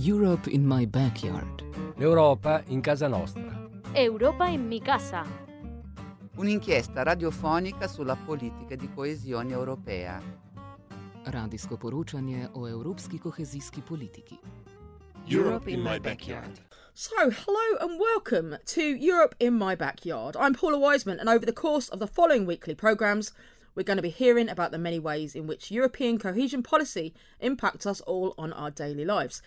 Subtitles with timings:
[0.00, 1.64] Europe in my backyard.
[1.96, 3.68] L'Europa in casa nostra.
[3.94, 5.26] Europa in mi casa.
[6.36, 10.22] Un'inchiesta radiofonica sulla politica di coesione europea.
[11.24, 14.38] Radijsko poročanje o evropski kohezijski politiki.
[15.26, 16.60] Europe in my backyard.
[16.94, 20.36] So, hello and welcome to Europe in My Backyard.
[20.36, 23.32] I'm Paula Wiseman, and over the course of the following weekly programmes,
[23.74, 27.86] we're going to be hearing about the many ways in which European cohesion policy impacts
[27.86, 29.42] us all on our daily lives.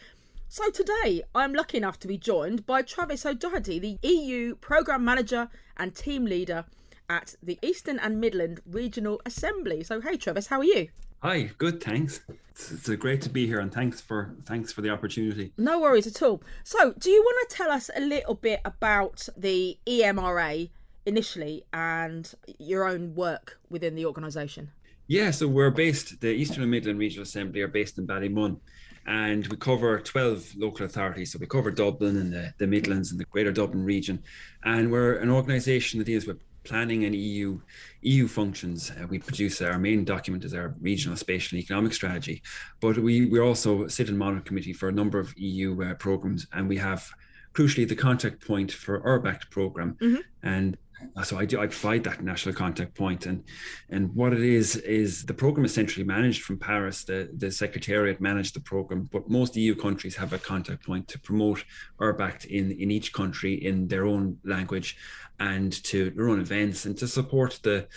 [0.54, 5.48] So, today I'm lucky enough to be joined by Travis O'Doherty, the EU Programme Manager
[5.77, 6.66] and Team Leader
[7.10, 9.82] at the Eastern and Midland Regional Assembly.
[9.82, 10.90] So, hey, Travis, how are you?
[11.24, 12.20] Hi, good, thanks.
[12.50, 15.54] It's, it's great to be here, and thanks for thanks for the opportunity.
[15.58, 16.44] No worries at all.
[16.66, 20.70] So, do you want to tell us a little bit about the EMRA
[21.05, 22.30] initially and
[22.60, 24.72] your own work within the organisation?
[25.08, 26.20] Yeah, so we're based.
[26.20, 28.60] The Eastern and Midland Regional Assembly are based in Ballymun,
[29.05, 31.32] and we cover 12 local authorities.
[31.32, 34.24] So we cover Dublin and the, the Midlands and the Greater Dublin region,
[34.63, 37.60] and we're an organisation that deals with planning and EU
[38.02, 38.91] EU functions.
[38.91, 42.41] Uh, we produce our main document is our regional spatial economic strategy,
[42.80, 46.48] but we we also sit in monitoring committee for a number of EU uh, programs,
[46.54, 47.10] and we have
[47.54, 50.21] crucially the contact point for our URBACT program, mm-hmm.
[50.43, 50.77] and
[51.24, 53.44] so I do I provide that national contact point and
[53.90, 58.20] and what it is is the program is centrally managed from Paris the the secretariat
[58.21, 61.63] managed the program but most EU countries have a contact point to promote
[61.99, 64.97] URBACT in in each country in their own language
[65.40, 67.88] and to run events and to support the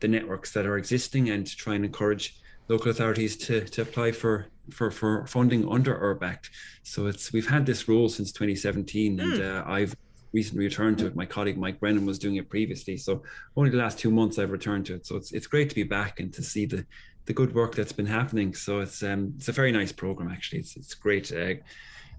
[0.00, 2.36] the networks that are existing and to try and encourage
[2.68, 6.50] local authorities to to apply for for for funding under URBACT.
[6.82, 9.22] So it's we've had this role since 2017, mm.
[9.22, 9.42] and hmm.
[9.42, 9.96] uh, I've
[10.32, 11.16] recently returned to it.
[11.16, 13.22] My colleague Mike Brennan was doing it previously, so
[13.56, 15.06] only the last two months I've returned to it.
[15.06, 16.86] So it's it's great to be back and to see the
[17.26, 18.54] the good work that's been happening.
[18.54, 20.60] So it's um it's a very nice program actually.
[20.60, 21.32] It's it's great.
[21.32, 21.54] Uh,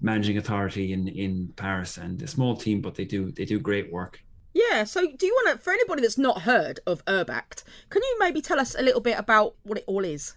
[0.00, 3.92] managing authority in in Paris and a small team, but they do they do great
[3.92, 4.20] work.
[4.52, 8.16] Yeah, so do you want to, for anybody that's not heard of URBACT, can you
[8.20, 10.34] maybe tell us a little bit about what it all is?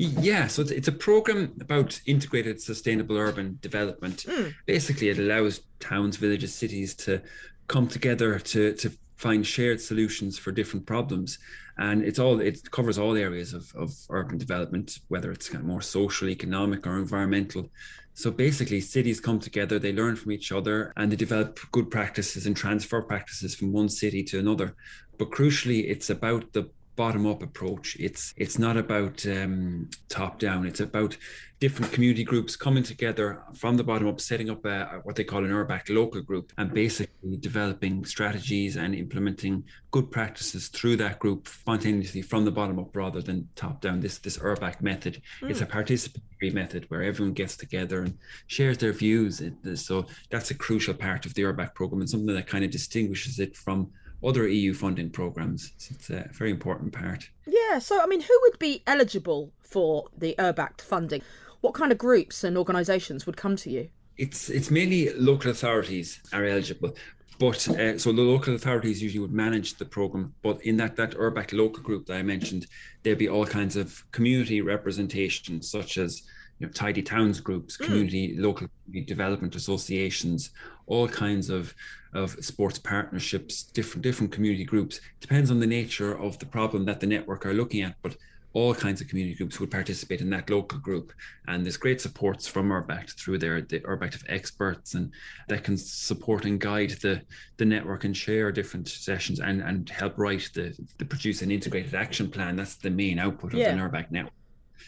[0.00, 4.24] Yeah, so it's, it's a program about integrated sustainable urban development.
[4.26, 4.54] Mm.
[4.64, 7.20] Basically, it allows towns, villages, cities to
[7.68, 11.38] come together to, to find shared solutions for different problems
[11.76, 15.68] and it's all it covers all areas of, of urban development whether it's kind of
[15.68, 17.68] more social economic or environmental
[18.14, 22.46] so basically cities come together they learn from each other and they develop good practices
[22.46, 24.74] and transfer practices from one city to another
[25.18, 26.68] but crucially it's about the
[27.00, 27.96] bottom up approach.
[27.98, 30.66] It's it's not about um, top down.
[30.66, 31.16] It's about
[31.58, 35.42] different community groups coming together from the bottom up, setting up a, what they call
[35.42, 41.48] an URBACT local group, and basically developing strategies and implementing good practices through that group
[41.48, 44.00] spontaneously from the bottom up rather than top down.
[44.00, 45.22] This this URBACT method.
[45.40, 45.50] Mm.
[45.50, 45.78] It's a hmm.
[45.78, 48.12] participatory method where everyone gets together and
[48.46, 49.42] shares their views.
[49.86, 49.94] So
[50.28, 53.56] that's a crucial part of the URBACT program and something that kind of distinguishes it
[53.56, 53.90] from
[54.22, 55.72] other EU funding programs.
[55.78, 57.30] So it's a very important part.
[57.46, 61.22] Yeah, so I mean, who would be eligible for the URBACT funding?
[61.60, 63.88] What kind of groups and organisations would come to you?
[64.16, 66.94] It's it's mainly local authorities are eligible,
[67.38, 70.34] but uh, so the local authorities usually would manage the program.
[70.42, 72.66] But in that that URBACT local group that I mentioned,
[73.02, 76.22] there'd be all kinds of community representation, such as
[76.58, 77.84] you know, tidy towns groups, hmm.
[77.84, 78.42] community, mm.
[78.42, 78.68] local
[79.06, 80.50] development associations,
[80.86, 81.74] all kinds of
[82.12, 85.00] of sports partnerships, different different community groups.
[85.20, 88.16] Depends on the nature of the problem that the network are looking at, but
[88.52, 91.12] all kinds of community groups would participate in that local group.
[91.46, 95.12] And there's great supports from URBACT through their the URBACT of experts and
[95.48, 97.22] that can support and guide the
[97.58, 101.94] the network and share different sessions and and help write the the produce an integrated
[101.94, 102.56] action plan.
[102.56, 103.72] That's the main output of yeah.
[103.72, 104.34] the URBACT network.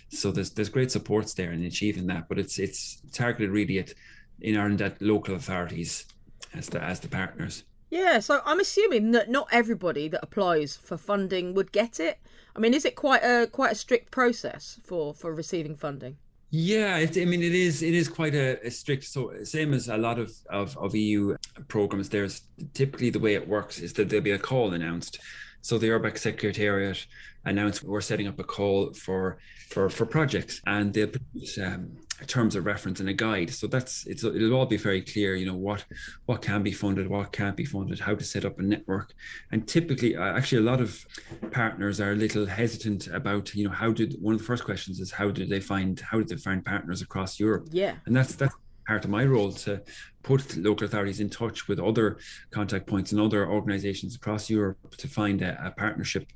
[0.08, 3.94] So there's there's great supports there in achieving that, but it's it's targeted really at
[4.40, 6.06] in Ireland at local authorities
[6.54, 7.64] as the as the partners.
[7.90, 12.18] Yeah, so I'm assuming that not everybody that applies for funding would get it.
[12.56, 16.16] I mean, is it quite a quite a strict process for for receiving funding?
[16.54, 19.04] Yeah, it, I mean, it is it is quite a, a, strict.
[19.04, 21.36] So same as a lot of, of of EU
[21.68, 22.10] programs.
[22.10, 22.42] There's
[22.74, 25.18] typically the way it works is that there'll be a call announced.
[25.62, 27.06] So the URBACT Secretariat
[27.44, 29.38] announced we're setting up a call for
[29.68, 31.96] for for projects, and they'll produce um,
[32.26, 33.50] terms of reference and a guide.
[33.50, 35.34] So that's it's it'll all be very clear.
[35.34, 35.84] You know what
[36.26, 39.14] what can be funded, what can't be funded, how to set up a network.
[39.50, 41.04] And typically, uh, actually, a lot of
[41.50, 45.00] partners are a little hesitant about you know how did one of the first questions
[45.00, 47.68] is how did they find how did they find partners across Europe?
[47.70, 48.54] Yeah, and that's that's
[48.86, 49.80] part of my role to
[50.22, 52.18] put local authorities in touch with other
[52.50, 56.26] contact points and other organizations across Europe to find a, a partnership.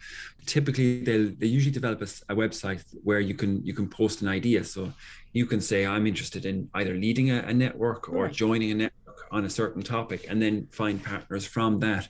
[0.44, 4.28] Typically, they they usually develop a, a, website where you can you can post an
[4.28, 4.64] idea.
[4.64, 4.92] So
[5.32, 9.06] you can say I'm interested in either leading a, a network or joining a network
[9.30, 12.08] on a certain topic and then find partners from that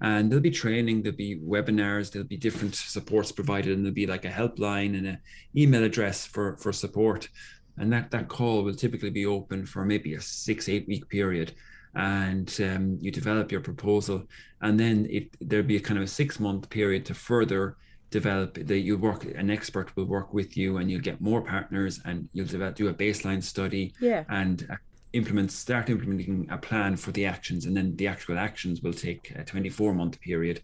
[0.00, 4.06] and there'll be training there'll be webinars there'll be different supports provided and there'll be
[4.06, 5.18] like a helpline and an
[5.56, 7.28] email address for for support
[7.78, 11.52] and that that call will typically be open for maybe a six eight week period.
[11.94, 14.24] And um, you develop your proposal.
[14.60, 17.76] And then it there'll be a kind of a six month period to further
[18.10, 22.00] develop that you work an expert will work with you and you'll get more partners
[22.04, 24.22] and you'll develop do a baseline study yeah.
[24.28, 24.68] and
[25.12, 27.66] implement start implementing a plan for the actions.
[27.66, 30.62] And then the actual actions will take a 24 month period.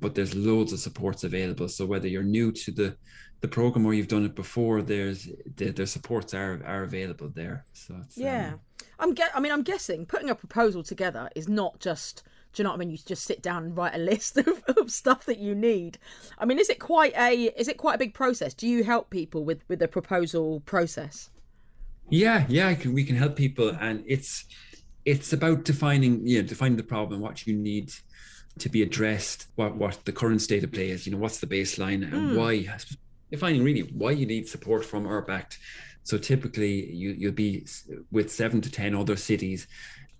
[0.00, 1.68] But there's loads of supports available.
[1.68, 2.96] So whether you're new to the
[3.44, 7.64] the program or you've done it before, there's the, the supports are are available there.
[7.74, 8.60] So yeah, um,
[8.98, 9.30] I'm get.
[9.34, 12.22] I mean, I'm guessing putting a proposal together is not just.
[12.54, 12.90] Do you know what I mean?
[12.90, 15.98] You just sit down and write a list of, of stuff that you need.
[16.38, 18.54] I mean, is it quite a is it quite a big process?
[18.54, 21.28] Do you help people with with the proposal process?
[22.08, 24.46] Yeah, yeah, can, we can help people, and it's
[25.04, 27.92] it's about defining yeah defining the problem, what you need
[28.58, 31.06] to be addressed, what what the current state of play is.
[31.06, 32.36] You know, what's the baseline and mm.
[32.38, 32.66] why
[33.34, 35.58] defining really why you need support from URBACT.
[36.04, 37.66] So typically you, you'll be
[38.10, 39.66] with seven to 10 other cities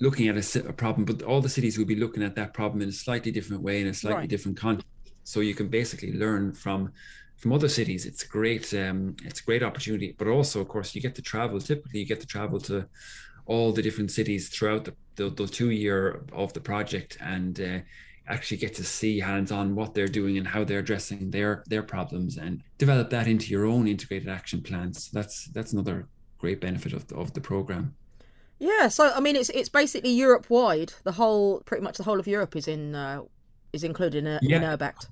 [0.00, 2.82] looking at a, a, problem, but all the cities will be looking at that problem
[2.82, 4.28] in a slightly different way, in a slightly right.
[4.28, 4.88] different context.
[5.24, 6.92] So you can basically learn from
[7.36, 8.06] from other cities.
[8.06, 8.72] It's great.
[8.72, 11.60] Um, it's a great opportunity, but also, of course, you get to travel.
[11.60, 12.86] Typically, you get to travel to
[13.46, 17.78] all the different cities throughout the, the, the two year of the project, and uh,
[18.26, 22.36] actually get to see hands-on what they're doing and how they're addressing their their problems
[22.36, 25.10] and develop that into your own integrated action plans.
[25.10, 27.94] That's that's another great benefit of the, of the program.
[28.58, 32.20] Yeah so i mean it's it's basically europe wide the whole pretty much the whole
[32.20, 33.20] of europe is in uh,
[33.72, 34.56] is included in, uh, yeah.
[34.56, 35.06] in urbact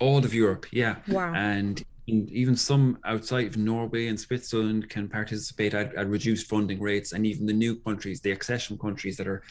[0.00, 0.96] all of europe yeah.
[1.08, 1.32] Wow.
[1.34, 7.12] And even some outside of Norway and Switzerland can participate at, at, reduced funding rates,
[7.12, 9.42] and even the new countries, the accession countries that are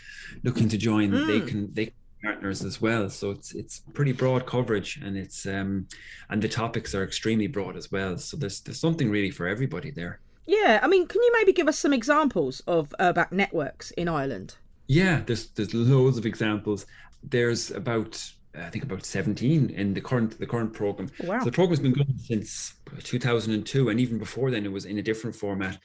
[0.43, 1.25] looking to join, mm.
[1.25, 1.91] they can they
[2.23, 3.09] partners as well.
[3.09, 5.87] So it's it's pretty broad coverage, and it's um
[6.29, 8.17] and the topics are extremely broad as well.
[8.17, 10.19] So there's there's something really for everybody there.
[10.45, 14.55] Yeah, I mean, can you maybe give us some examples of URBACT networks in Ireland?
[14.87, 16.85] Yeah, there's there's loads of examples.
[17.23, 18.21] There's about
[18.55, 21.09] I think about 17 in the current the current program.
[21.23, 21.39] Wow.
[21.39, 22.73] So the program's been going since
[23.03, 25.77] 2002, and even before then, it was in a different format.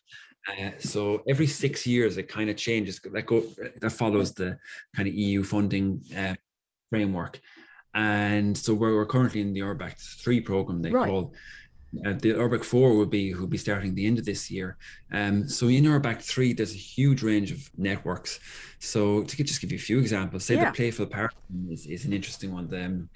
[0.47, 3.01] Uh, so every six years, it kind of changes.
[3.01, 3.45] That go
[3.81, 4.59] that follows the
[4.95, 6.35] kind of EU funding uh,
[6.91, 7.41] framework,
[7.95, 10.83] and so we're, we're currently in the URBACT three program.
[10.83, 11.09] They right.
[11.09, 11.35] call
[12.05, 14.77] uh, the URBACT four will be will be starting the end of this year.
[15.11, 18.41] Um, so in URBACT three, there's a huge range of networks.
[18.79, 20.67] So to just give you a few examples, say yeah.
[20.67, 21.35] the Playful Park
[21.71, 22.69] is, is an interesting one.
[22.69, 23.09] The, um,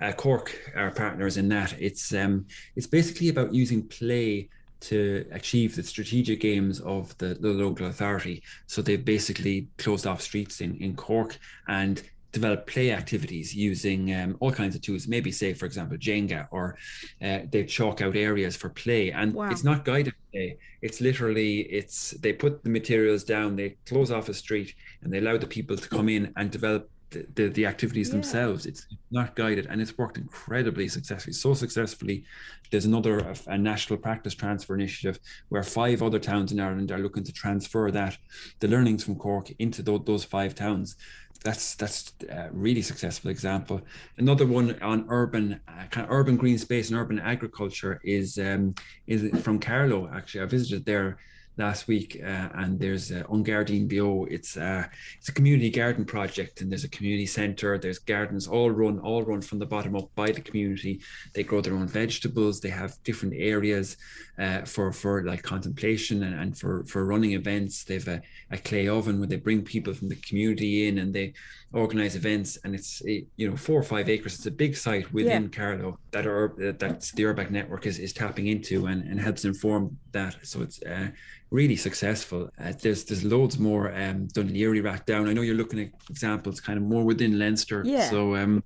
[0.00, 2.46] uh, Cork, our partners in that, it's um,
[2.76, 4.50] it's basically about using play
[4.80, 8.42] to achieve the strategic aims of the, the local authority.
[8.66, 11.38] So they've basically closed off streets in, in Cork
[11.68, 15.08] and developed play activities using um, all kinds of tools.
[15.08, 16.76] Maybe, say, for example, Jenga, or
[17.22, 19.10] uh, they chalk out areas for play.
[19.10, 19.50] And wow.
[19.50, 20.58] it's not guided play.
[20.80, 25.18] It's literally it's they put the materials down, they close off a street, and they
[25.18, 28.14] allow the people to come in and develop the, the, the activities yeah.
[28.14, 28.66] themselves.
[28.66, 31.34] It's not guided and it's worked incredibly successfully.
[31.34, 32.24] So successfully,
[32.70, 35.18] there's another a national practice transfer initiative
[35.48, 38.16] where five other towns in Ireland are looking to transfer that
[38.60, 40.96] the learnings from Cork into those, those five towns.
[41.42, 43.80] That's that's a really successful example.
[44.18, 48.74] Another one on urban uh, kind of urban green space and urban agriculture is um,
[49.06, 50.10] is from Carlow.
[50.14, 51.18] Actually, I visited there
[51.60, 54.26] last week, uh, and there's uh, An Gairdín Beo.
[54.28, 54.84] It's uh,
[55.18, 57.78] it's a community garden project, and there's a community centre.
[57.78, 61.00] There's gardens all run all run from the bottom up by the community.
[61.34, 62.60] They grow their own vegetables.
[62.60, 63.96] They have different areas
[64.38, 67.84] uh, for for like contemplation and, and for for running events.
[67.84, 71.34] They've a, a clay oven where they bring people from the community in, and they
[71.72, 73.00] organize events and it's
[73.36, 75.48] you know four or five acres it's a big site within yeah.
[75.48, 79.96] Carlow that are that's the URBACT network is, is tapping into and, and helps inform
[80.10, 81.08] that so it's uh,
[81.50, 85.80] really successful uh, there's there's loads more um Dún Laoghaire Rathdown I know you're looking
[85.80, 88.08] at examples kind of more within Leinster yeah.
[88.08, 88.62] so um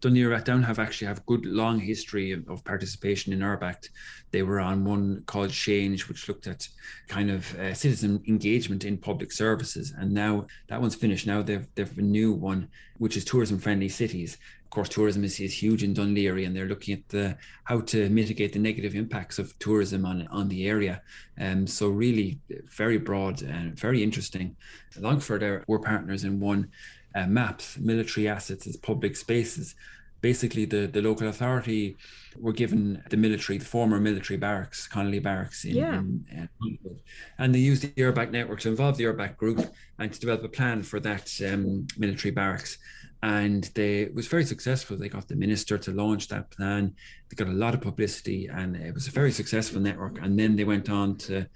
[0.00, 3.88] Dún Laoghaire Rathdown have actually have good long history of, of, participation in Urbact.
[4.32, 6.68] They were on one called Change, which looked at
[7.08, 11.26] kind of uh, citizen engagement in public services, and now that one's finished.
[11.26, 14.36] Now they've they've a new one, which is tourism friendly cities.
[14.74, 18.08] Of course, tourism is, is huge in Laoghaire, and they're looking at the how to
[18.08, 21.00] mitigate the negative impacts of tourism on on the area.
[21.38, 22.40] Um, so really
[22.72, 24.56] very broad and very interesting.
[24.98, 26.72] Longford we're partners in one
[27.14, 29.76] uh, maps military assets as public spaces
[30.24, 31.98] basically the, the local authority
[32.38, 35.98] were given the military, the former military barracks, Connolly Barracks in, yeah.
[35.98, 36.90] in uh,
[37.36, 39.60] and they used the Urbact network to involve the Urbact group
[39.98, 42.78] and to develop a plan for that um, military barracks.
[43.24, 44.98] And they was very successful.
[44.98, 46.94] They got the minister to launch that plan.
[47.30, 50.18] They got a lot of publicity, and it was a very successful network.
[50.20, 51.46] And then they went on to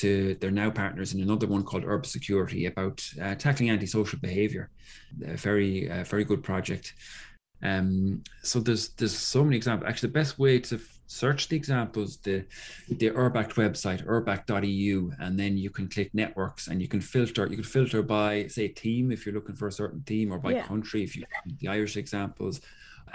[0.00, 4.70] to they're now partners in another one called Urban Security about uh, tackling antisocial behaviour.
[5.26, 6.94] A very uh, very good project.
[7.62, 9.86] Um, so there's there's so many examples.
[9.86, 12.44] Actually, the best way to search the examples the
[12.88, 17.56] the Urbact website urbact.eu and then you can click networks and you can filter you
[17.56, 20.66] can filter by say team if you're looking for a certain team or by yeah.
[20.66, 21.24] country if you
[21.60, 22.60] the Irish examples.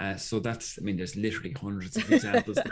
[0.00, 2.58] Uh, so that's I mean there's literally hundreds of examples.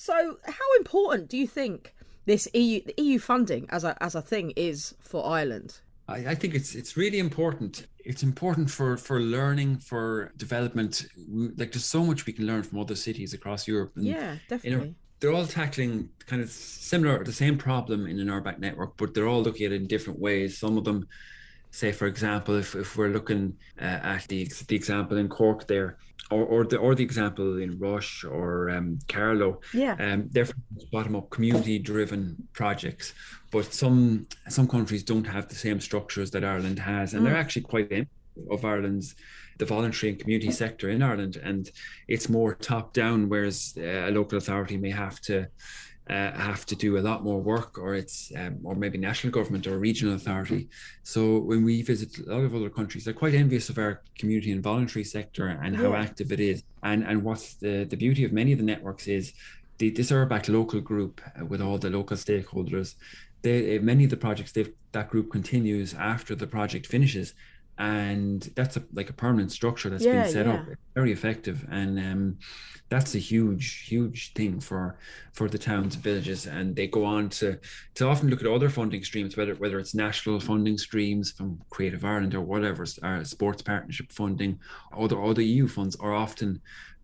[0.00, 1.92] So how important do you think
[2.24, 6.34] this EU the EU funding as a as a thing is for Ireland I, I,
[6.34, 7.86] think it's it's really important.
[7.98, 11.06] It's important for for learning, for development.
[11.28, 13.92] Like there's so much we can learn from other cities across Europe.
[13.96, 14.70] And, yeah, definitely.
[14.70, 18.96] You know, they're all tackling kind of similar, the same problem in an Urbact network,
[18.96, 20.58] but they're all looking at it in different ways.
[20.58, 21.08] Some of them,
[21.70, 25.98] say for example, if, if we're looking uh, at the the example in Cork there,
[26.30, 30.48] or, or the or the example in Rush or um, Carlow, yeah, um, they're
[30.92, 33.14] bottom up community driven projects
[33.50, 37.26] but some some countries don't have the same structures that Ireland has, and mm.
[37.26, 38.08] they're actually quite
[38.50, 39.14] of Ireland's
[39.58, 41.70] the voluntary and community sector in Ireland, and
[42.06, 45.48] it's more top down, whereas uh, a local authority may have to.
[46.08, 49.66] Uh, have to do a lot more work, or it's um, or maybe national government
[49.66, 50.68] or regional authority.
[51.02, 54.50] So when we visit a lot of other countries, they're quite envious of our community
[54.52, 55.82] and voluntary sector and yeah.
[55.82, 56.62] how active it is.
[56.82, 59.34] And and what's the the beauty of many of the networks is
[59.78, 62.94] the, this Urbact local group uh, with all the local stakeholders
[63.42, 64.52] they, many of the projects
[64.92, 67.34] that group continues after the project finishes
[67.78, 70.54] and that's a, like a permanent structure that's yeah, been set yeah.
[70.54, 72.38] up very effective and um,
[72.88, 74.98] that's a huge huge thing for
[75.32, 77.58] for the towns and villages and they go on to
[77.94, 82.04] to often look at other funding streams whether whether it's national funding streams from creative
[82.04, 84.58] ireland or whatever uh, sports partnership funding
[84.96, 86.60] other other eu funds are often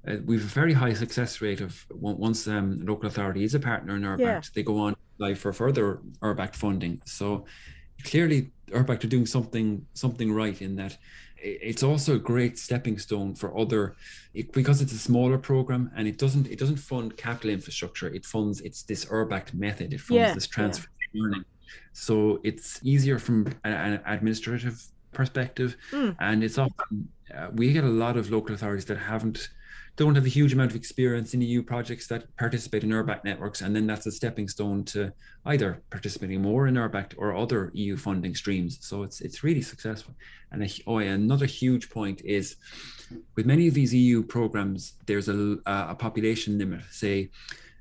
[0.06, 3.60] uh, we have a very high success rate of once um, local authority is a
[3.60, 4.40] partner in Urbact, yeah.
[4.54, 7.00] they go on apply for further Urbact funding.
[7.06, 7.46] So
[8.04, 10.96] clearly, Urbact are doing something something right in that.
[11.36, 13.96] It's also a great stepping stone for other,
[14.32, 18.08] it, because it's a smaller program and it doesn't it doesn't fund capital infrastructure.
[18.08, 19.92] It funds it's this Urbact method.
[19.92, 21.22] It funds yeah, this transfer yeah.
[21.22, 21.44] learning.
[21.92, 26.16] So it's easier from an administrative perspective, mm.
[26.18, 29.48] and it's often uh, we get a lot of local authorities that haven't
[29.96, 33.60] don't have a huge amount of experience in EU projects that participate in Urbact networks,
[33.60, 35.12] and then that's a stepping stone to
[35.46, 38.78] either participating more in Urbact or other EU funding streams.
[38.80, 40.14] So it's it's really successful.
[40.50, 42.56] And a, oh, yeah, another huge point is
[43.36, 46.80] with many of these EU programs, there's a, a population limit.
[46.90, 47.30] Say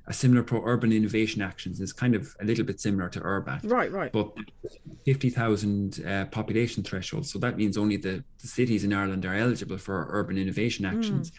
[0.06, 3.60] a similar pro urban innovation actions is kind of a little bit similar to Urbact.
[3.70, 4.12] Right, right.
[4.12, 4.32] But
[5.06, 7.26] 50,000 uh, population threshold.
[7.26, 11.30] So that means only the, the, cities in Ireland are eligible for urban innovation actions.
[11.30, 11.34] Mm.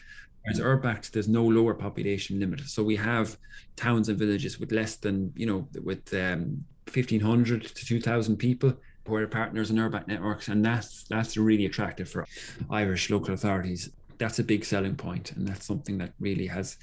[0.46, 2.62] Whereas Urbact, there's no lower population limit.
[2.62, 3.38] So we have
[3.76, 8.74] towns and villages with less than, you know, with um, 1,500 to 2,000 people
[9.08, 10.48] who are partners in Urbact networks.
[10.48, 12.28] And that's, that's really attractive for
[12.70, 13.90] Irish local authorities.
[14.20, 16.78] That's a big selling point, And that's something that really has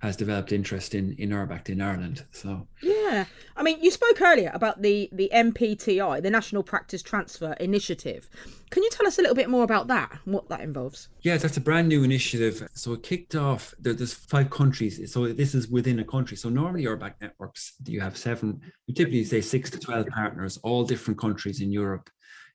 [0.00, 2.24] has developed interest in in Urbact in Ireland.
[2.32, 3.26] So yeah,
[3.56, 8.28] I mean, you spoke earlier about the the MPTI, the National Practice Transfer Initiative.
[8.70, 11.08] Can you tell us a little bit more about that and what that involves?
[11.22, 12.66] Yeah, that's a brand new initiative.
[12.72, 13.74] So it kicked off.
[13.78, 15.12] There's five countries.
[15.12, 16.36] So this is within a country.
[16.36, 18.60] So normally Urbact networks, you have seven.
[18.86, 22.10] You typically say six to twelve partners, all different countries in Europe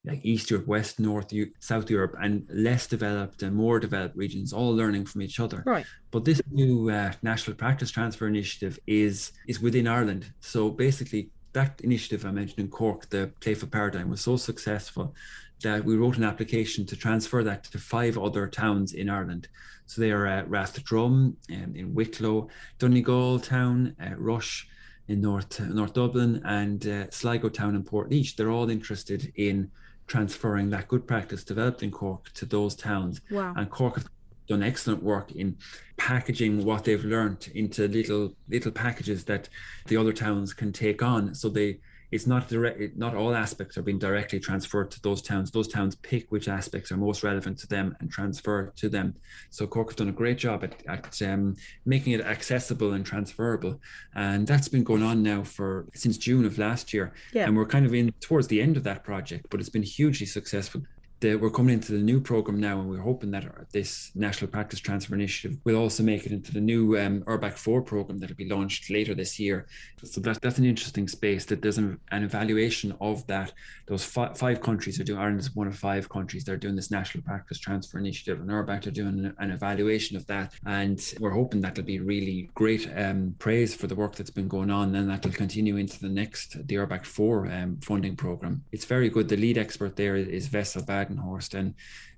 [0.06, 4.76] like East Europe, West, North, South Europe, and less developed and more developed regions, all
[4.76, 5.64] learning from each other.
[5.66, 5.86] Right.
[6.12, 10.32] But this new uh, national practice transfer initiative is is within Ireland.
[10.40, 15.16] So basically, that initiative I mentioned in Cork, the Playful Paradigm, was so successful
[15.64, 19.48] that we wrote an application to transfer that to five other towns in Ireland.
[19.86, 24.68] So they are at Rathdrum, um, in Wicklow, Donegal town, uh, Rush
[25.08, 28.36] in North North Dublin, and uh, Sligo town in Portlaoise.
[28.36, 29.72] They're all interested in
[30.08, 33.22] transferring that good practice developed in Cork to those towns.
[33.32, 33.54] Wow.
[33.56, 34.06] And Cork has
[34.48, 35.58] done excellent work in
[35.98, 39.50] packaging what they've learned into little little packages that
[39.88, 41.34] the other towns can take on.
[41.34, 41.80] So they
[42.16, 45.52] it's not direct not all aspects are being directly transferred to those towns.
[45.52, 49.16] Those towns pick which aspects are most relevant to them and transfer to them.
[49.50, 51.56] So cork have done a great job at, at um,
[51.86, 53.80] making it accessible and transferable.
[54.16, 57.14] And that's been going on now for since june of last year.
[57.34, 57.46] Yeah.
[57.46, 60.26] and we're kind of in towards the end of that project but it's been hugely
[60.26, 60.82] successful
[61.26, 64.80] the, we're coming into the new program now, and we're hoping that this National Practice
[64.80, 68.50] Transfer Initiative will also make it into the new um, URBACT 4 program that'll be
[68.50, 69.66] launched later this year.
[70.04, 73.54] So that, that's an interesting space that there's an, an evaluation of that.
[73.88, 76.76] Those five, five countries are doing, Ireland is one of five countries that are doing
[76.76, 80.54] this National Practice Transfer Initiative, and URBACT are doing an, an evaluation of that.
[80.66, 84.70] And we're hoping that'll be really great um, praise for the work that's been going
[84.70, 88.64] on, and that'll continue into the next, the URBACT 4 um, funding program.
[88.72, 89.28] It's very good.
[89.28, 91.74] The lead expert there is Wessel Bag Badenhorst, and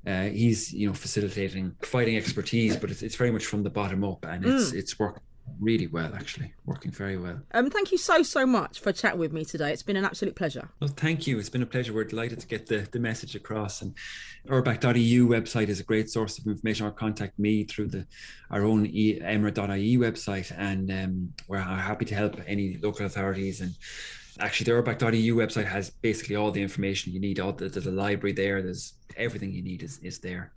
[0.05, 4.03] uh, he's you know facilitating fighting expertise, but it's, it's very much from the bottom
[4.03, 4.75] up, and it's mm.
[4.75, 5.23] it's working
[5.59, 7.39] really well actually working very well.
[7.53, 9.71] Um thank you so so much for chatting with me today.
[9.71, 10.69] It's been an absolute pleasure.
[10.79, 11.39] Well thank you.
[11.39, 11.93] It's been a pleasure.
[11.93, 13.81] We're delighted to get the, the message across.
[13.81, 13.95] And
[14.47, 16.85] urbact.eu website is a great source of information.
[16.85, 18.05] Or contact me through the
[18.51, 20.53] our own e, emra.ie website.
[20.57, 23.73] And um, we're happy to help any local authorities and
[24.39, 27.91] actually the urbact.eu website has basically all the information you need all the, there's a
[27.91, 30.51] library there there's everything you need is, is there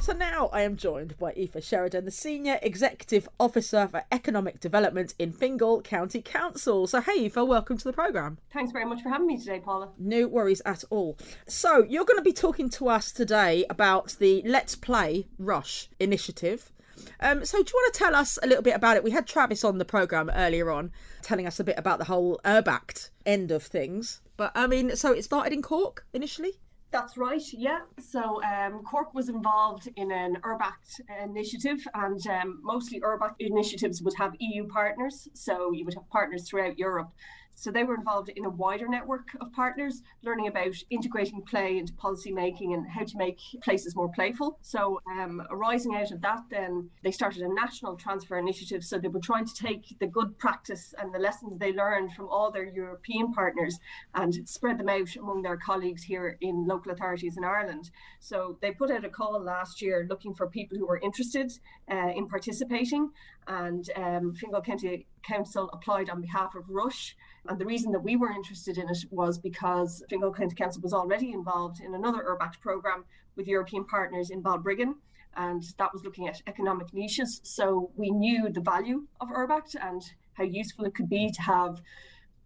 [0.00, 5.14] So now I am joined by Aoife Sheridan, the Senior Executive Officer for Economic Development
[5.20, 6.88] in Fingal County Council.
[6.88, 8.38] So, hey, Aoife, welcome to the programme.
[8.52, 9.90] Thanks very much for having me today, Paula.
[9.98, 11.16] No worries at all.
[11.46, 16.72] So, you're going to be talking to us today about the Let's Play Rush initiative.
[17.20, 19.04] Um, so, do you want to tell us a little bit about it?
[19.04, 20.92] We had Travis on the program earlier on,
[21.22, 24.20] telling us a bit about the whole Urbact end of things.
[24.36, 26.52] But I mean, so it started in Cork initially.
[26.92, 27.80] That's right, yeah.
[28.00, 34.14] So um, Cork was involved in an Urbact initiative, and um, mostly Urbact initiatives would
[34.18, 35.28] have EU partners.
[35.34, 37.12] So you would have partners throughout Europe
[37.60, 41.92] so they were involved in a wider network of partners, learning about integrating play into
[41.92, 44.58] policy making and how to make places more playful.
[44.62, 48.82] So um, arising out of that, then they started a national transfer initiative.
[48.82, 52.30] So they were trying to take the good practice and the lessons they learned from
[52.30, 53.78] all their European partners
[54.14, 57.90] and spread them out among their colleagues here in local authorities in Ireland.
[58.20, 61.52] So they put out a call last year looking for people who were interested
[61.90, 63.10] uh, in participating,
[63.46, 67.16] and um, Fingal County Council applied on behalf of Rush.
[67.48, 70.92] And the reason that we were interested in it was because Fingal County Council was
[70.92, 73.04] already involved in another Urbact programme
[73.36, 74.94] with European partners in Balbriggan.
[75.36, 77.40] And that was looking at economic niches.
[77.44, 80.02] So we knew the value of Urbact and
[80.34, 81.80] how useful it could be to have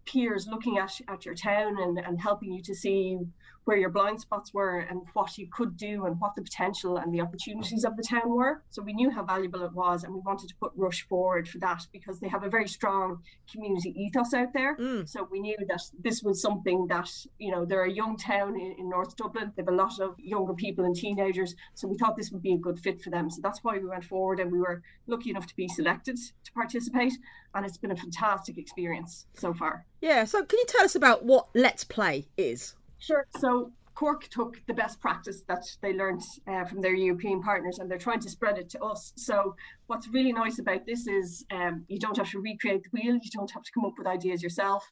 [0.05, 3.17] peers looking at, at your town and, and helping you to see
[3.65, 7.13] where your blind spots were and what you could do and what the potential and
[7.13, 8.63] the opportunities of the town were.
[8.69, 11.57] So we knew how valuable it was and we wanted to put Rush forward for
[11.59, 14.77] that because they have a very strong community ethos out there.
[14.77, 15.09] Mm.
[15.09, 18.75] So we knew that this was something that, you know, they're a young town in,
[18.77, 19.51] in North Dublin.
[19.55, 21.55] They have a lot of younger people and teenagers.
[21.73, 23.31] So we thought this would be a good fit for them.
[23.31, 26.51] So that's why we went forward and we were lucky enough to be selected to
[26.53, 27.13] participate.
[27.55, 29.85] And it's been a fantastic experience so far.
[30.01, 30.25] Yeah.
[30.25, 32.75] So can you tell us about what Let's Play is?
[33.05, 33.27] Sure.
[33.39, 37.89] So Cork took the best practice that they learned uh, from their European partners and
[37.89, 39.13] they're trying to spread it to us.
[39.15, 39.55] So,
[39.87, 43.31] what's really nice about this is um, you don't have to recreate the wheel, you
[43.33, 44.83] don't have to come up with ideas yourself.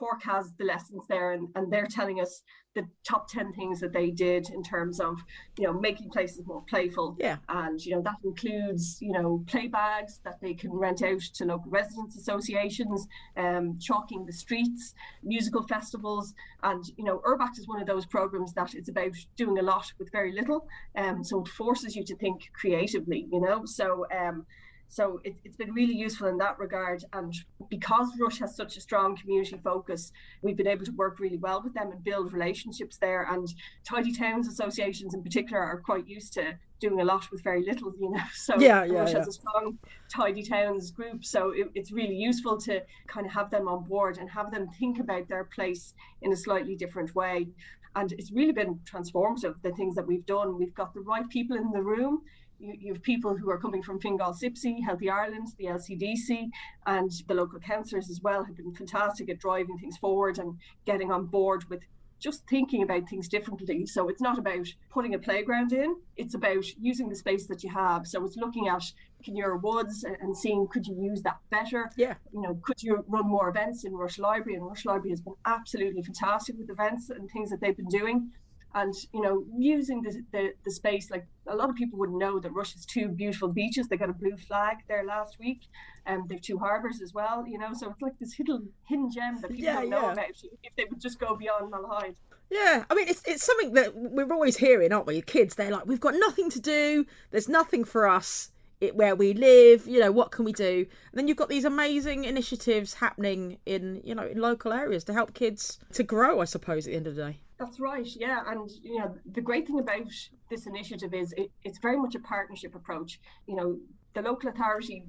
[0.00, 2.42] Cork has the lessons there, and, and they're telling us
[2.74, 5.18] the top 10 things that they did in terms of
[5.58, 7.16] you know making places more playful.
[7.18, 7.36] Yeah.
[7.50, 11.44] And you know that includes you know play bags that they can rent out to
[11.44, 16.32] local residents associations um chalking the streets musical festivals.
[16.62, 19.92] And you know urbact is one of those programs that it's about doing a lot
[19.98, 23.66] with very little um so it forces you to think creatively you know?
[23.66, 24.46] So um
[24.90, 27.04] so it, has been really useful in that regard.
[27.12, 27.32] And
[27.70, 30.10] because Rush has such a strong community focus,
[30.42, 33.22] we've been able to work really well with them and build relationships there.
[33.30, 33.48] And
[33.84, 37.92] tidy towns associations in particular are quite used to doing a lot with very little,
[38.00, 38.20] you know.
[38.34, 39.18] So yeah, yeah, Rush yeah.
[39.18, 39.78] has a strong
[40.12, 41.24] tidy towns group.
[41.24, 44.68] So it, it's really useful to kind of have them on board and have them
[44.80, 47.46] think about their place in a slightly different way.
[47.94, 50.58] And it's really been transformative, the things that we've done.
[50.58, 52.22] We've got the right people in the room
[52.60, 56.48] you, you have people who are coming from Fingal CYPSC, Healthy Ireland, the LCDC,
[56.86, 61.10] and the local councillors as well have been fantastic at driving things forward and getting
[61.10, 61.80] on board with
[62.20, 63.86] just thinking about things differently.
[63.86, 67.70] So it's not about putting a playground in, it's about using the space that you
[67.70, 68.06] have.
[68.06, 68.82] So it's looking at
[69.24, 71.90] Kenure Woods and seeing could you use that better?
[71.96, 72.14] Yeah.
[72.32, 74.56] You know, could you run more events in Rush Library?
[74.56, 78.30] And Rush Library has been absolutely fantastic with events and things that they've been doing
[78.74, 82.38] and you know using the, the, the space like a lot of people wouldn't know
[82.38, 85.62] that russia's two beautiful beaches they got a blue flag there last week
[86.06, 89.10] and um, they've two harbors as well you know so it's like this hidden hidden
[89.10, 90.12] gem that people yeah, don't know yeah.
[90.12, 90.30] about
[90.62, 92.14] if they would just go beyond Malahide
[92.50, 95.22] yeah, I mean it's it's something that we're always hearing, aren't we?
[95.22, 97.06] Kids, they're like, we've got nothing to do.
[97.30, 99.86] There's nothing for us it, where we live.
[99.86, 100.86] You know, what can we do?
[101.12, 105.12] And then you've got these amazing initiatives happening in you know in local areas to
[105.12, 106.40] help kids to grow.
[106.40, 107.38] I suppose at the end of the day.
[107.60, 108.40] That's right, yeah.
[108.46, 110.08] And you know, the great thing about
[110.48, 113.20] this initiative is it, it's very much a partnership approach.
[113.46, 113.78] You know,
[114.14, 115.04] the local authority,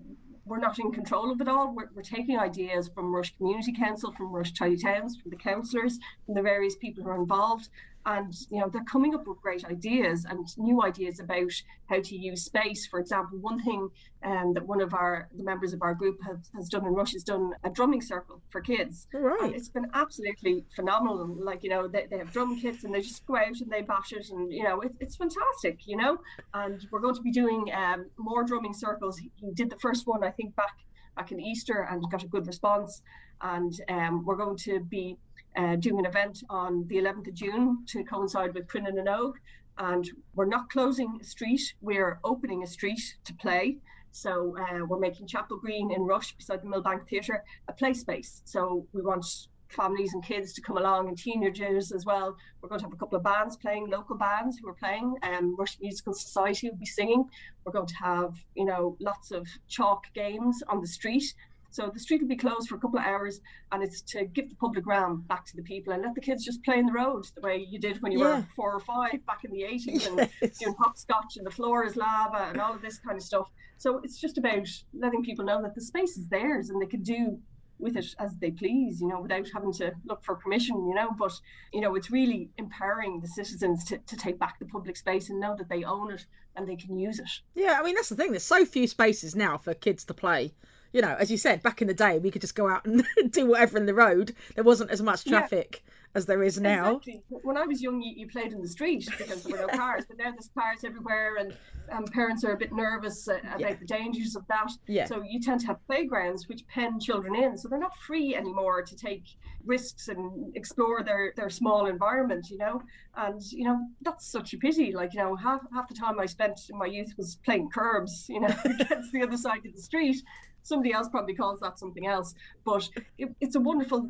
[0.46, 1.74] we're not in control of it all.
[1.74, 5.98] We're, we're taking ideas from Rush Community Council, from Rush Tidy Towns, from the councillors,
[6.26, 7.70] from the various people who are involved,
[8.06, 11.52] and you know they're coming up with great ideas and new ideas about
[11.90, 12.86] how to use space.
[12.88, 13.90] For example one thing
[14.24, 17.14] um, that one of our the members of our group has, has done in rush
[17.14, 19.08] is done a drumming circle for kids.
[19.14, 19.44] Right.
[19.44, 21.36] And it's been absolutely phenomenal.
[21.40, 23.82] Like you know they, they have drum kits and they just go out and they
[23.82, 26.20] bash it and you know it, it's fantastic you know?
[26.54, 29.18] And we're going to be doing um, more drumming circles.
[29.18, 30.76] He, he did the first one i think back
[31.16, 33.02] back in easter and got a good response.
[33.42, 35.18] And um, we're going to be
[35.58, 39.34] uh, doing an event on the 11th of June to coincide with Cruinniú na nÓg.
[39.78, 43.78] And we're not closing a street, we're opening a street to play.
[44.12, 48.42] So uh, we're making Chapel Green in Rush beside the Millbank Theatre a play space.
[48.46, 49.26] So we want
[49.72, 52.36] families and kids to come along and teenagers as well.
[52.62, 55.16] We're going to have a couple of bands playing, local bands who are playing.
[55.24, 57.26] Um, Rush Musical Society will be singing.
[57.64, 61.34] We're going to have, you know, lots of chalk games on the street
[61.72, 63.40] so the street will be closed for a couple of hours,
[63.72, 66.44] and it's to give the public realm back to the people and let the kids
[66.44, 68.38] just play in the road the way you did when you yeah.
[68.38, 70.06] were four or five back in the 80s yes.
[70.08, 70.30] and
[70.60, 73.48] doing hopscotch and the floor is lava and all of this kind of stuff.
[73.78, 77.02] So it's just about letting people know that the space is theirs and they can
[77.02, 77.40] do
[77.80, 81.10] with it as they please, you know, without having to look for permission, you know.
[81.18, 81.34] But,
[81.74, 85.40] you know, it's really empowering the citizens to, to take back the public space and
[85.40, 87.30] know that they own it and they can use it.
[87.56, 88.32] Yeah, I mean, that's the thing.
[88.32, 90.54] There's so few spaces now for kids to play
[90.94, 93.06] you know, as you said, back in the day, we could just go out and
[93.32, 94.36] do whatever in the road.
[94.56, 95.92] There wasn't as much traffic yeah.
[96.16, 96.98] as there is now.
[96.98, 97.24] Exactly.
[97.30, 100.06] When I was young, you, you, played in the street because there were no cars,
[100.08, 101.56] but now there's cars everywhere, and
[101.92, 103.74] um, parents are a bit nervous uh, about yeah.
[103.74, 104.70] the dangers of that.
[104.88, 105.06] Yeah.
[105.06, 108.82] So you tend to have playgrounds which pen children in, so they're not free anymore
[108.82, 109.24] to take
[109.66, 112.50] risks and explore their their small environment.
[112.50, 112.82] You know,
[113.16, 114.94] and you know that's such a pity.
[114.94, 118.26] Like you know, half half the time I spent in my youth was playing curbs.
[118.28, 120.22] You know, against the other side of the street
[120.64, 124.10] somebody else probably calls that something else but it, it's a wonderful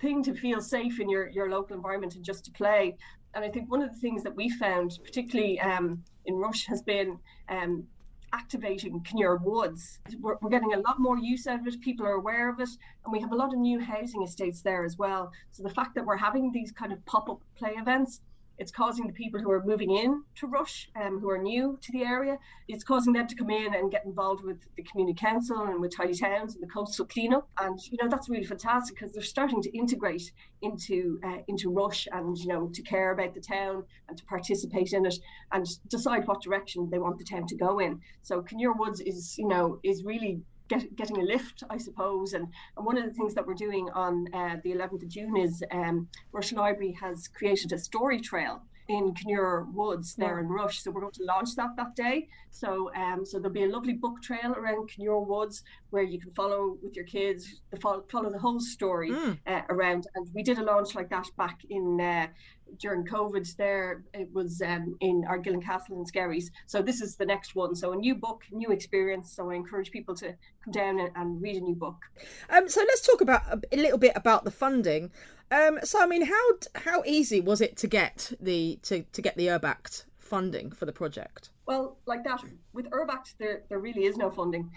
[0.00, 2.96] thing to feel safe in your your local environment and just to play
[3.34, 6.82] and i think one of the things that we found particularly um, in rush has
[6.82, 7.84] been um,
[8.32, 9.98] activating Kenure Woods.
[10.20, 11.80] We're, we're, getting a lot more use out of it.
[11.80, 12.70] People are aware of it,
[13.04, 15.30] and we have a lot of new housing estates there as well.
[15.50, 18.20] So the fact that we're having these kind of pop-up play events
[18.58, 21.92] it's causing the people who are moving in to Rush, um, who are new to
[21.92, 22.38] the area,
[22.68, 25.96] it's causing them to come in and get involved with the community council and with
[25.96, 27.48] tidy towns and the coastal cleanup.
[27.58, 32.06] And you know that's really fantastic because they're starting to integrate into uh, into Rush
[32.12, 35.14] and you know to care about the town and to participate in it
[35.52, 38.00] and decide what direction they want the town to go in.
[38.22, 42.32] So Kenure Woods is you know is really get, getting a lift, I suppose.
[42.32, 45.36] And, and one of the things that we're doing on uh, the 11th of June
[45.36, 50.82] is um, Rush Library has created a story trail in Kenure Woods there in Rush.
[50.82, 52.28] So we're going to launch that that day.
[52.50, 56.32] So um, so there'll be a lovely book trail around Kenure Woods where you can
[56.32, 59.38] follow with your kids, the follow, follow the whole story mm.
[59.46, 60.06] uh, around.
[60.14, 62.26] And we did a launch like that back in uh,
[62.78, 66.50] during COVID there, it was um, in Ardgillan Castle and Skerries.
[66.66, 67.74] So this is the next one.
[67.74, 69.32] So a new book, new experience.
[69.32, 71.96] So I encourage people to come down and, and read a new book.
[72.50, 75.10] Um, so let's talk about a, little bit about the funding.
[75.50, 79.36] Um, so I mean, how how easy was it to get the to, to get
[79.36, 81.50] the Urbact funding for the project?
[81.66, 84.70] Well, like that with Urbact, there there really is no funding.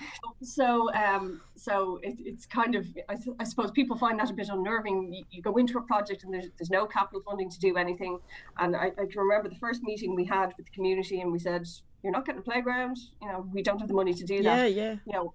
[0.44, 4.50] So um, so it, it's kind of I, I, suppose people find that a bit
[4.50, 5.12] unnerving.
[5.12, 8.20] You, you, go into a project and there's there's no capital funding to do anything.
[8.60, 11.40] And I, I can remember the first meeting we had with the community, and we
[11.40, 11.68] said,
[12.04, 12.98] "You're not getting a playground.
[13.20, 14.72] You know, we don't have the money to do that.
[14.72, 14.96] Yeah, yeah.
[15.08, 15.34] You know,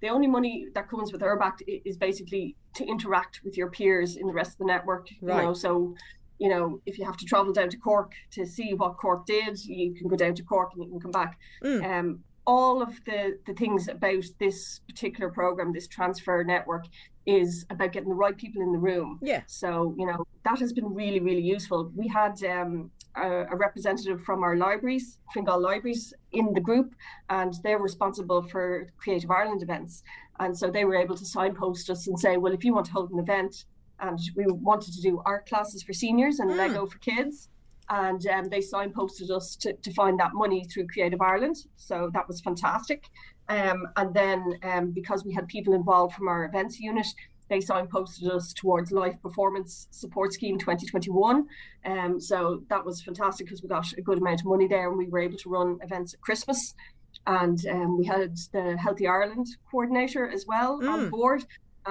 [0.00, 4.26] the only money that comes with Urbact is basically to interact with your peers in
[4.26, 5.08] the rest of the network.
[5.20, 5.36] Right.
[5.36, 5.94] You know, so
[6.40, 9.62] you know, if you have to travel down to Cork to see what Cork did,
[9.62, 11.38] you can go down to Cork and you can come back.
[11.62, 11.84] Mm.
[11.84, 16.86] Um, all of the the things about this particular program, this transfer network,
[17.26, 19.18] is about getting the right people in the room.
[19.22, 19.42] Yeah.
[19.46, 21.92] So you know that has been really really useful.
[21.94, 26.94] We had um, a, a, representative from our libraries, Fingal Libraries, in the group,
[27.28, 30.02] and they're responsible for Creative Ireland events.
[30.38, 32.92] And so they were able to signpost us and say, well, if you want to
[32.92, 33.66] hold an event,
[34.00, 36.56] and we wanted to do art classes for seniors and mm.
[36.56, 37.48] Lego for kids,
[37.88, 41.56] and um, they signposted us to, to find that money through Creative Ireland.
[41.76, 43.04] So that was fantastic.
[43.48, 47.06] Um, and then um, because we had people involved from our events unit,
[47.48, 51.46] they signposted us towards Live Performance Support Scheme 2021.
[51.84, 54.96] Um, so that was fantastic because we got a good amount of money there and
[54.96, 56.74] we were able to run events at Christmas.
[57.26, 60.88] And um, we had the Healthy Ireland coordinator as well mm.
[60.88, 61.44] on board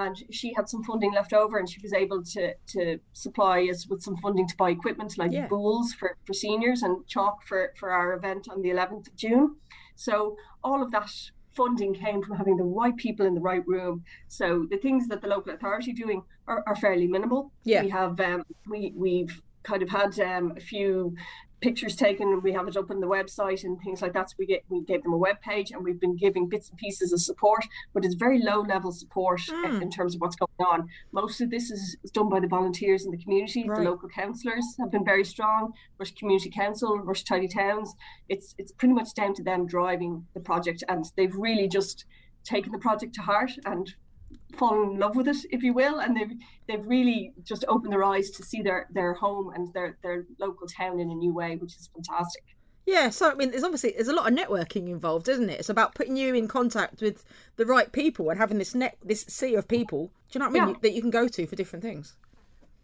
[0.06, 3.86] and she had some funding left over and she was able to to supply us
[3.88, 5.46] with some funding to buy equipment like yeah.
[5.46, 9.56] bowls for, for seniors and chalk for, for our event on the 11th of June.
[9.96, 11.10] So all of that
[11.52, 14.04] funding came from having the right people in the right room.
[14.28, 17.52] So the things that the local authority doing are, are fairly minimal.
[17.64, 17.82] Yeah.
[17.82, 21.14] We have um, we we've kind of had um, a few
[21.60, 24.30] pictures taken and we have it up on the website and things like that.
[24.30, 26.78] So we get we gave them a web page and we've been giving bits and
[26.78, 29.82] pieces of support, but it's very low level support mm.
[29.82, 30.88] in terms of what's going on.
[31.12, 33.68] Most of this is done by the volunteers in the community.
[33.68, 33.78] Right.
[33.78, 35.72] The local councillors have been very strong.
[35.98, 37.94] Rush Community Council, Rush Tidy Towns.
[38.28, 42.04] It's it's pretty much down to them driving the project, and they've really just
[42.44, 43.94] taken the project to heart and
[44.58, 46.32] fallen in love with it, if you will, and they've
[46.68, 50.66] they've really just opened their eyes to see their their home and their their local
[50.66, 52.44] town in a new way, which is fantastic.
[52.86, 55.60] Yeah, so I mean, there's obviously there's a lot of networking involved, isn't it?
[55.60, 57.24] It's about putting you in contact with
[57.56, 60.10] the right people and having this net this sea of people.
[60.30, 60.74] Do you know what I mean?
[60.74, 60.80] Yeah.
[60.82, 62.16] That you can go to for different things.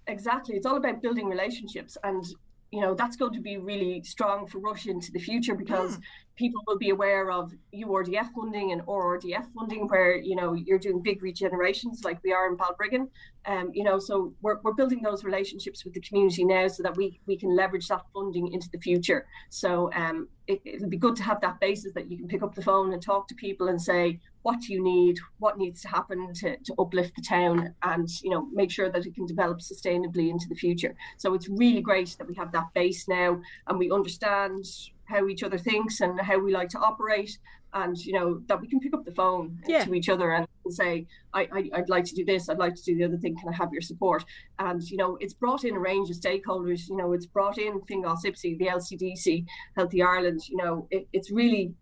[0.07, 2.25] Exactly, it's all about building relationships, and
[2.73, 6.03] you know that's going to be really strong for Russia into the future because mm
[6.37, 11.03] people will be aware of URDF funding and ORDF funding, where you know you're doing
[11.03, 13.09] big regenerations like we are in Balbriggan.
[13.47, 16.97] Um, you know, so we're, we're building those relationships with the community now so that
[16.97, 19.27] we we can leverage that funding into the future.
[19.51, 22.55] So um, it, it'll be good to have that basis that you can pick up
[22.55, 25.89] the phone and talk to people and say what do you need, what needs to
[25.89, 29.59] happen to, to uplift the town, and you know make sure that it can develop
[29.59, 30.95] sustainably into the future.
[31.17, 34.65] So it's really great that we have that base now and we understand
[35.07, 37.37] how each other thinks and how we like to operate
[37.75, 39.85] and you know that we can pick up the phone yeah.
[39.85, 42.83] to each other and say I, I would like to do this i'd like to
[42.83, 44.25] do the other thing can i have your support
[44.59, 47.81] and you know it's brought in a range of stakeholders you know it's brought in
[47.83, 49.45] fingal CYPSC, the lcdc
[49.77, 51.75] healthy ireland you know it, it's really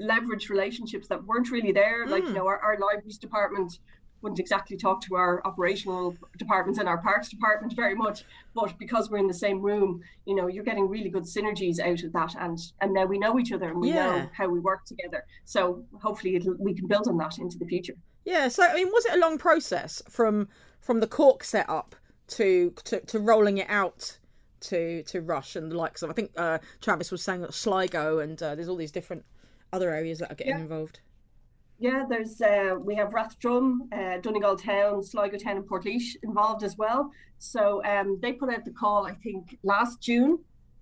[0.00, 2.10] leveraged relationships that weren't really there mm.
[2.10, 2.34] like you mm.
[2.34, 3.78] know our, our libraries department
[4.22, 8.24] wouldn't exactly talk to our operational departments and our parks department very much
[8.54, 12.02] but because we're in the same room you know you're getting really good synergies out
[12.02, 13.94] of that and and now we know each other and we yeah.
[13.94, 17.94] know how we work together so hopefully we can build on that into the future
[18.24, 20.48] yeah so i mean was it a long process from
[20.80, 21.94] from the cork setup
[22.28, 24.18] to to, to rolling it out
[24.60, 28.20] to to rush and the likes of i think uh, travis was saying that sligo
[28.20, 29.24] and uh, there's all these different
[29.72, 30.60] other areas that are getting yeah.
[30.60, 31.00] involved
[31.82, 36.76] yeah, there's uh, we have Rathdrum, uh, Donegal Town, Sligo Town, and Portlaoise involved as
[36.78, 37.10] well.
[37.40, 40.38] So um, they put out the call, I think, last June.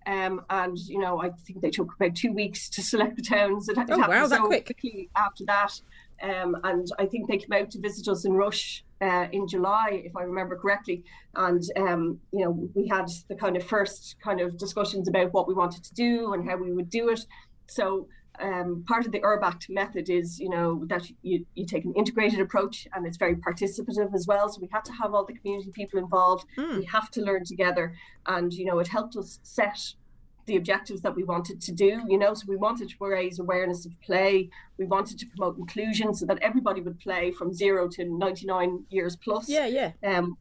[0.06, 3.70] Um, and you know, I think they took about two weeks to select the towns.
[3.70, 4.66] It, oh wow, that so quick!
[4.66, 5.80] Quickly after that,
[6.22, 10.02] um, and I think they came out to visit us in Rush uh, in July,
[10.04, 11.02] if I remember correctly.
[11.34, 15.48] And um, you know, we had the kind of first kind of discussions about what
[15.48, 17.24] we wanted to do and how we would do it.
[17.68, 18.06] So
[18.38, 22.40] um, part of the URBACT method is, you know, that you, you take an integrated
[22.40, 24.48] approach and it's very participative as well.
[24.48, 26.46] So we had to have all the community people involved.
[26.56, 26.78] Mm.
[26.78, 27.94] We have to learn together.
[28.26, 29.94] And, you know, it helped us set
[30.46, 33.86] the objectives that we wanted to do, you know, so we wanted to raise awareness
[33.86, 34.50] of play.
[34.78, 39.16] We wanted to promote inclusion so that everybody would play from zero to 99 years
[39.16, 39.48] plus.
[39.48, 39.92] Yeah, yeah.
[40.02, 40.36] Um,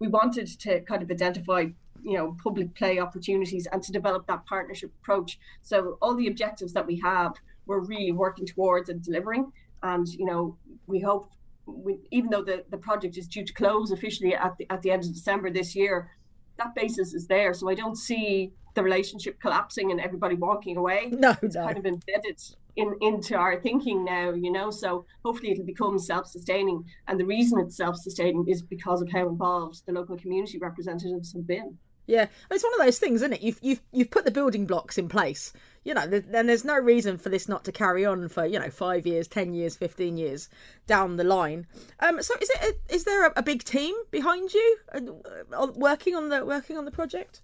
[0.00, 1.66] we wanted to kind of identify
[2.04, 5.38] you know public play opportunities and to develop that partnership approach.
[5.62, 7.34] So all the objectives that we have
[7.66, 9.50] we're really working towards and delivering.
[9.82, 11.30] And you know we hope
[11.66, 14.90] we, even though the, the project is due to close officially at the, at the
[14.90, 16.10] end of december this year
[16.58, 17.52] that basis is there.
[17.54, 21.10] So i don't see the relationship collapsing and everybody walking away.
[21.12, 21.64] No it's no.
[21.64, 22.40] kind of embedded
[22.76, 24.70] in into our thinking now you know?
[24.70, 26.84] So hopefully it'll become self-sustaining.
[27.08, 31.46] And the reason it's self-sustaining is because of how involved the local community representatives have
[31.46, 33.42] been yeah, it's one of those things, isn't it?
[33.42, 35.52] You've you've you've put the building blocks in place.
[35.84, 38.70] You know, then there's no reason for this not to carry on for you know
[38.70, 40.48] five years, ten years, fifteen years
[40.86, 41.66] down the line.
[42.00, 45.00] Um, so is it a, is there a, a, big team behind you uh,
[45.52, 47.42] uh working on the working on the project?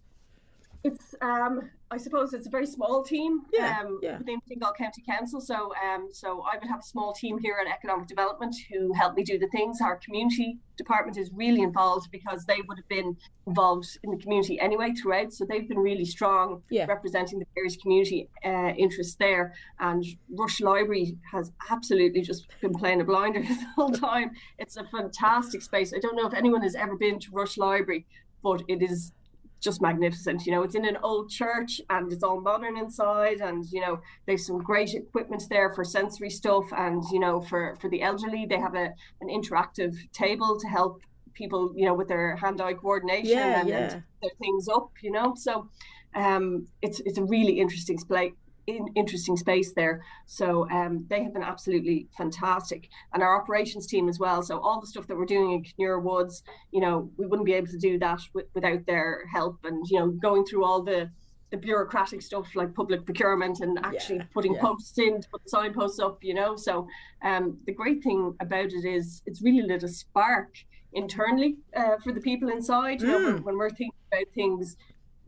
[0.82, 4.16] It's um, I suppose it's a very small team Yeah, um, yeah.
[4.18, 5.40] within Fingal County Council.
[5.40, 9.14] So um, so I would have a small team here at Economic Development who help
[9.14, 9.80] me do the things.
[9.82, 13.14] Our community department is really involved because they would have been
[13.46, 15.34] involved in the community anyway throughout.
[15.34, 16.86] So they've been really strong Yeah.
[16.86, 19.52] representing the various community uh, interests there.
[19.80, 24.30] And Rush Library has absolutely just been playing a blinder the whole time.
[24.58, 25.92] It's a fantastic space.
[25.92, 28.06] I don't know if anyone has ever been to Rush Library,
[28.42, 29.12] but it is
[29.60, 30.46] just magnificent.
[30.46, 34.00] You know, it's in an old church and it's all modern inside, and you know,
[34.26, 38.46] there's some great equipment there for sensory stuff, and you know, for for the elderly,
[38.46, 41.02] they have a an interactive table to help
[41.34, 43.78] people, you know, with their hand-eye coordination Yeah, and, yeah.
[43.78, 44.90] and their things up.
[45.02, 45.68] You know, so
[46.14, 48.32] um, it's it's a really interesting space.
[48.76, 50.04] In, interesting space there.
[50.26, 54.42] So um, they have been absolutely fantastic, and our operations team as well.
[54.42, 57.54] So all the stuff that we're doing in Kenure Woods, you know, we wouldn't be
[57.54, 59.58] able to do that with, without their help.
[59.64, 61.10] And you know, going through all the
[61.50, 64.60] the bureaucratic stuff like public procurement and actually Yeah, putting yeah.
[64.60, 66.22] posts in to put signposts up.
[66.22, 66.86] You know, so
[67.22, 70.54] um, the great thing about it is it's really lit a spark
[70.92, 73.00] internally uh, for the people inside.
[73.00, 74.76] You know, when, when we're thinking about things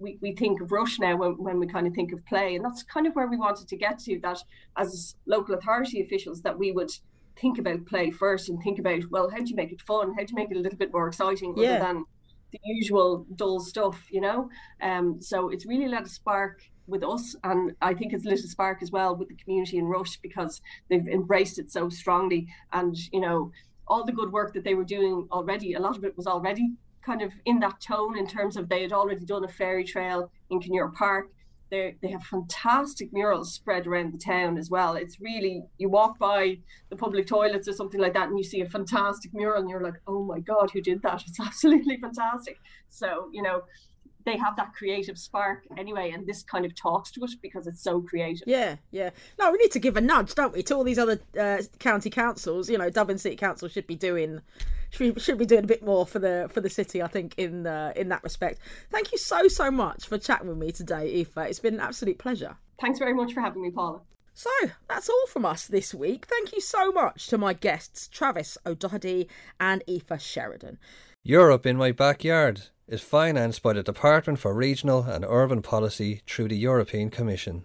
[0.03, 2.57] we, we think of rush now when, when we kind of think of play.
[2.57, 4.39] And that's kind of where we wanted to get to that
[4.77, 6.91] as local authority officials that we would
[7.41, 10.13] think about play first and think about well how do you make it fun?
[10.13, 11.77] How do you make it a little bit more exciting Yeah.
[11.77, 12.05] other than
[12.53, 14.51] the usual dull stuff you know?
[14.83, 18.49] Um so it's really let a spark with us and I think it's lit a
[18.49, 20.61] spark as well with the community in Rush because
[20.91, 22.49] they've embraced it so strongly.
[22.73, 23.51] And you know
[23.89, 26.73] all the good work that they were doing already a lot of it was already
[27.05, 30.31] kind of in that tone in terms of they had already done a fairy trail
[30.51, 31.29] in Kenure Park.
[31.71, 34.95] They they have fantastic murals spread around the town as well.
[34.95, 36.59] It's really you walk by
[36.91, 39.83] the public toilets or something like that and you see a fantastic mural and you're
[39.83, 41.23] like, oh my god, who did that?
[41.29, 42.59] It's absolutely fantastic.
[42.89, 43.63] So you know
[44.25, 47.83] they have that creative spark anyway, and this kind of talks to it because it's
[47.83, 48.45] so creative.
[48.47, 49.11] Yeah, yeah.
[49.39, 52.11] No, we need to give a nudge, don't we, to all these other uh, county
[52.11, 52.69] councils.
[52.69, 54.41] You know, Dublin City Council should be doing
[54.91, 57.03] should be, should be doing a bit more for the for the city.
[57.03, 58.61] I think in uh, in that respect.
[58.91, 61.49] Thank you so so much for chatting with me today, Aoife.
[61.49, 62.57] It's been an absolute pleasure.
[62.81, 64.01] Thanks very much for having me, Paula.
[64.35, 64.51] So
[64.89, 66.27] that's all from us this week.
[66.27, 69.29] Thank you so much to my guests, Travis O'Doherty
[69.61, 70.79] and Aoife Sheridan.
[71.23, 76.49] Europe in My Backyard is financed by the Department for Regional and Urban Policy through
[76.49, 77.65] the European Commission.